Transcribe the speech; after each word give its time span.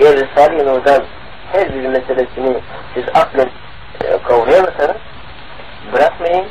eğer 0.00 0.16
Risale-i 0.16 0.66
Nur'dan 0.66 1.04
her 1.52 1.74
bir 1.74 1.88
meselesini 1.88 2.60
siz 2.94 3.04
aklen 3.14 3.50
e, 4.04 4.22
kavrayamazsanız 4.28 4.96
bırakmayın. 5.92 6.46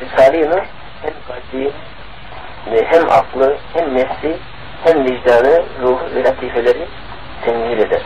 Risale-i 0.00 0.50
Nur 0.50 0.62
hem 1.02 1.12
kalbi 1.28 1.72
e, 2.72 2.84
hem 2.84 3.10
aklı 3.10 3.56
hem 3.74 3.96
nefsi 3.96 4.36
hem 4.84 5.04
vicdanı, 5.04 5.62
ruh 5.82 6.00
ve 6.14 6.24
latifeleri 6.24 6.86
temsil 7.44 7.78
eder. 7.78 8.02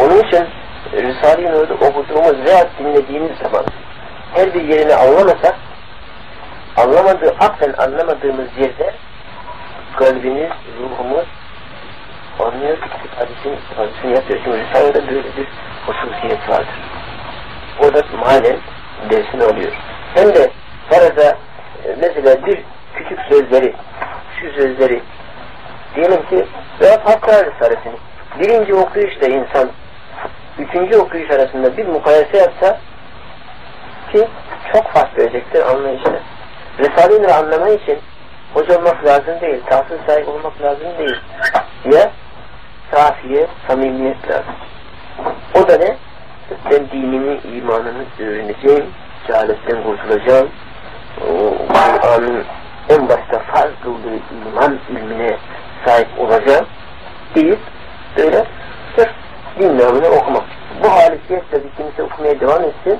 Onun 0.00 0.18
için 0.18 0.46
Risale-i 0.92 1.52
Nur'da 1.52 1.74
okuduğumuz 1.74 2.44
veya 2.44 2.66
dinlediğimiz 2.78 3.38
zaman 3.42 3.64
her 4.34 4.54
bir 4.54 4.64
yerini 4.64 4.94
anlamasak 4.94 5.54
anlamadığı, 6.76 7.34
aklen 7.40 7.72
anlamadığımız 7.72 8.48
yerde 8.58 8.94
kalbimiz, 9.96 10.50
ruhumuz 10.80 11.26
anlıyor 12.46 12.76
ki 12.76 12.88
hadisini, 13.16 14.14
yapıyor. 14.14 14.40
Şimdi 14.44 14.58
Risale'de 14.58 15.08
böyle 15.08 15.36
bir 15.36 15.48
hususiyet 15.86 16.48
vardır. 16.48 16.80
O 17.80 17.94
da 17.94 18.02
manen 18.20 18.56
dersini 19.10 19.44
alıyor. 19.44 19.72
Hem 20.14 20.34
de 20.34 20.50
faraza 20.90 21.36
e, 21.84 21.96
mesela 22.00 22.46
bir 22.46 22.58
küçük 22.94 23.18
sözleri, 23.28 23.74
şu 24.40 24.52
sözleri 24.52 25.02
diyelim 25.94 26.26
ki 26.26 26.46
veya 26.80 27.04
Hakkari 27.04 27.50
Risalesini 27.50 27.96
birinci 28.40 28.74
okuyuşta 28.74 29.26
insan 29.26 29.70
üçüncü 30.58 30.96
okuyuş 30.96 31.30
arasında 31.30 31.76
bir 31.76 31.86
mukayese 31.86 32.36
yapsa 32.36 32.78
ki 34.12 34.28
çok 34.72 34.92
fark 34.92 35.18
verecektir 35.18 35.62
anlayışına. 35.62 36.20
Risale-i 36.78 37.32
anlama 37.32 37.68
için 37.68 37.98
hoca 38.54 38.78
olmak 38.78 39.04
lazım 39.06 39.40
değil, 39.40 39.62
tahsil 39.70 39.96
sahibi 40.06 40.30
olmak 40.30 40.62
lazım 40.62 40.88
değil. 40.98 41.16
Ya 41.84 42.10
safiye, 42.92 43.46
samimiyet 43.68 44.30
lazım. 44.30 44.54
O 45.54 45.68
da 45.68 45.76
ne? 45.76 45.96
Ben 46.70 46.90
dinimi, 46.90 47.40
imanımı 47.56 48.04
öğreneceğim, 48.20 48.86
cehaletten 49.26 49.82
kurtulacağım, 49.82 50.48
Kur'an'ın 51.20 52.44
en 52.88 53.08
başta 53.08 53.38
farz 53.38 53.70
kıldığı 53.82 54.20
iman 54.32 54.78
ilmine 54.90 55.36
sahip 55.86 56.08
olacağım 56.18 56.66
deyip 57.34 57.58
böyle 58.16 58.44
sırf 58.96 59.10
din 59.58 59.78
namını 59.78 60.08
okumak. 60.08 60.44
Bu 60.84 60.90
halisiyetle 60.90 61.64
bir 61.64 61.70
kimse 61.76 62.02
okumaya 62.02 62.40
devam 62.40 62.62
etsin, 62.62 62.98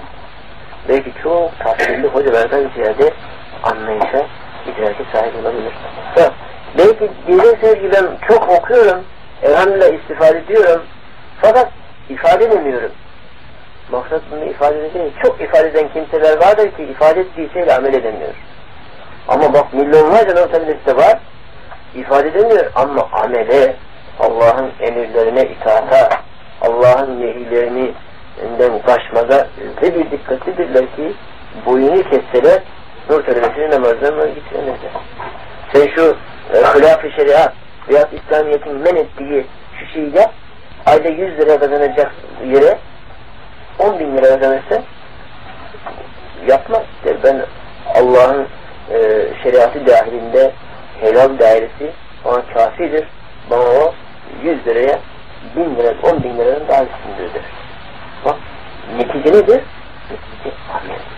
belki 0.88 1.12
çok 1.22 1.58
tahsilli 1.58 2.06
hocalardan 2.06 2.70
ziyade 2.74 3.14
anlayışa, 3.62 4.26
idrake 4.66 5.04
sahip 5.12 5.36
olabilir. 5.36 5.72
Ha, 6.14 6.30
belki 6.78 7.10
diyeceksiniz 7.26 7.74
ki 7.74 7.90
çok 8.28 8.50
okuyorum, 8.50 9.04
elhamdülillah 9.42 10.00
istifade 10.00 10.38
ediyorum, 10.38 10.82
fakat 11.40 11.68
ifade 12.08 12.44
edemiyorum. 12.44 12.90
Maksat 13.92 14.22
bunu 14.30 14.44
ifade 14.44 14.86
edemiyor. 14.86 15.10
Çok 15.22 15.40
ifade 15.40 15.68
eden 15.68 15.88
kimseler 15.92 16.38
vardır 16.38 16.70
ki 16.70 16.82
ifade 16.82 17.20
ettiği 17.20 17.50
şeyle 17.52 17.74
amel 17.74 17.94
edemiyor. 17.94 18.34
Ama 19.28 19.52
bak 19.52 19.74
milyonlarca 19.74 20.34
notabiliste 20.34 20.96
var, 20.96 21.18
ifade 21.94 22.28
edemiyor 22.28 22.70
ama 22.74 23.08
amele, 23.12 23.76
Allah'ın 24.20 24.70
emirlerine 24.80 25.44
itaata, 25.44 26.08
Allah'ın 26.60 27.20
nehirlerinden 27.20 28.82
kaçmada 28.86 29.48
öyle 29.82 29.94
bir 29.94 30.10
dikkatlidirler 30.10 30.96
ki 30.96 31.12
boyunu 31.66 32.02
kesseler 32.02 32.62
nur 33.10 33.24
talebesini 33.24 33.70
namazdan 33.70 34.34
getiremezler. 34.34 34.90
Sen 35.72 35.88
şu 35.94 36.16
e, 36.54 36.56
hilaf-ı 36.56 37.10
şeriat 37.10 37.52
veya 37.88 38.08
İslamiyet'in 38.12 38.76
men 38.76 38.96
ettiği 38.96 39.46
şu 39.94 40.00
yap, 40.00 40.32
ayda 40.86 41.08
100 41.08 41.38
lira 41.38 41.58
kazanacak 41.58 42.12
yere 42.46 42.78
10 43.78 43.98
bin 43.98 44.16
lira 44.16 44.28
kazanırsa 44.28 44.82
yapmaz. 46.48 46.82
Der. 47.04 47.16
Ben 47.24 47.42
Allah'ın 47.94 48.46
e, 48.90 48.98
şeriatı 49.42 49.86
dahilinde 49.86 50.52
helal 51.00 51.38
dairesi 51.38 51.90
ona 52.24 52.46
kafidir. 52.54 53.04
Bana 53.50 53.60
o 53.60 53.94
100 54.42 54.66
liraya 54.66 54.98
1000 55.56 55.76
lira, 55.76 55.94
10 56.02 56.22
bin 56.22 56.38
liradan 56.38 56.68
daha 56.68 56.82
üstündür 56.82 57.34
der. 57.34 57.42
Bak 58.24 58.36
netice 58.96 59.38
nedir? 59.38 59.62
Netice 60.10 60.56
amel. 60.74 61.09